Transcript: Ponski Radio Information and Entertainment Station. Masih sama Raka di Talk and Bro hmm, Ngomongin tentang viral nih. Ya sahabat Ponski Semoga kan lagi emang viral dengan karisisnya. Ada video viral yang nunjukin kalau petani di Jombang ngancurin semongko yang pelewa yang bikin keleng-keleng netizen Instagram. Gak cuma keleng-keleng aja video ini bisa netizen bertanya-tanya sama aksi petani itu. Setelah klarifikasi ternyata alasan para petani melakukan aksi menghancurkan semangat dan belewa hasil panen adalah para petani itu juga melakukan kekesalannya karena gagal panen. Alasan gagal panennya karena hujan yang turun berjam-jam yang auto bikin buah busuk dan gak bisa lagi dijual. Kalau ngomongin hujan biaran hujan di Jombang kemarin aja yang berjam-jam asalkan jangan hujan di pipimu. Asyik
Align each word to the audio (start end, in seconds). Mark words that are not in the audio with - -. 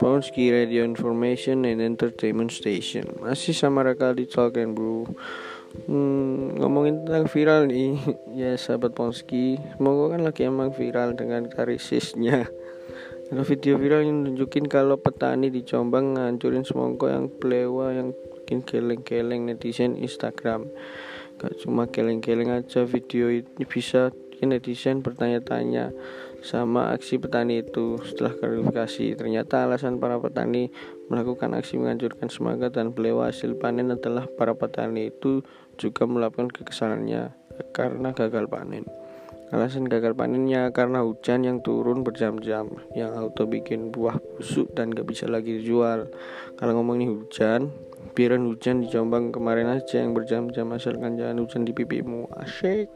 Ponski 0.00 0.48
Radio 0.48 0.80
Information 0.88 1.68
and 1.68 1.84
Entertainment 1.84 2.48
Station. 2.48 3.20
Masih 3.20 3.52
sama 3.52 3.84
Raka 3.84 4.16
di 4.16 4.24
Talk 4.24 4.56
and 4.56 4.72
Bro 4.72 5.12
hmm, 5.84 6.56
Ngomongin 6.64 7.04
tentang 7.04 7.28
viral 7.28 7.68
nih. 7.68 8.00
Ya 8.40 8.56
sahabat 8.56 8.96
Ponski 8.96 9.60
Semoga 9.76 10.16
kan 10.16 10.24
lagi 10.24 10.48
emang 10.48 10.72
viral 10.72 11.12
dengan 11.12 11.44
karisisnya. 11.52 12.48
Ada 13.28 13.44
video 13.44 13.76
viral 13.76 14.08
yang 14.08 14.24
nunjukin 14.24 14.64
kalau 14.64 14.96
petani 14.96 15.52
di 15.52 15.60
Jombang 15.60 16.16
ngancurin 16.16 16.64
semongko 16.64 17.12
yang 17.12 17.28
pelewa 17.28 17.92
yang 17.92 18.16
bikin 18.16 18.64
keleng-keleng 18.64 19.44
netizen 19.44 20.00
Instagram. 20.00 20.72
Gak 21.36 21.60
cuma 21.60 21.84
keleng-keleng 21.84 22.48
aja 22.48 22.88
video 22.88 23.28
ini 23.28 23.68
bisa 23.68 24.08
netizen 24.46 25.04
bertanya-tanya 25.04 25.92
sama 26.40 26.92
aksi 26.92 27.20
petani 27.20 27.60
itu. 27.60 28.00
Setelah 28.00 28.36
klarifikasi 28.36 29.16
ternyata 29.16 29.64
alasan 29.68 30.00
para 30.00 30.16
petani 30.20 30.72
melakukan 31.12 31.52
aksi 31.56 31.76
menghancurkan 31.80 32.28
semangat 32.32 32.76
dan 32.76 32.92
belewa 32.92 33.28
hasil 33.28 33.56
panen 33.60 33.92
adalah 33.92 34.24
para 34.28 34.56
petani 34.56 35.12
itu 35.12 35.44
juga 35.76 36.04
melakukan 36.08 36.48
kekesalannya 36.52 37.32
karena 37.72 38.12
gagal 38.16 38.48
panen. 38.48 38.84
Alasan 39.50 39.90
gagal 39.90 40.14
panennya 40.14 40.70
karena 40.70 41.02
hujan 41.02 41.42
yang 41.42 41.58
turun 41.58 42.06
berjam-jam 42.06 42.70
yang 42.94 43.10
auto 43.18 43.50
bikin 43.50 43.90
buah 43.90 44.14
busuk 44.38 44.70
dan 44.78 44.94
gak 44.94 45.10
bisa 45.10 45.26
lagi 45.26 45.58
dijual. 45.58 46.06
Kalau 46.54 46.78
ngomongin 46.78 47.10
hujan 47.10 47.66
biaran 48.14 48.46
hujan 48.46 48.86
di 48.86 48.86
Jombang 48.86 49.34
kemarin 49.34 49.66
aja 49.66 50.06
yang 50.06 50.14
berjam-jam 50.14 50.70
asalkan 50.70 51.18
jangan 51.18 51.42
hujan 51.42 51.66
di 51.66 51.74
pipimu. 51.74 52.30
Asyik 52.38 52.86